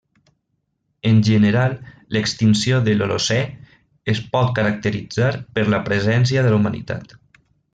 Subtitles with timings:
[1.09, 1.75] En general,
[2.17, 3.37] l'extinció de l'Holocè
[4.15, 7.19] es pot caracteritzar per la presència de la humanitat.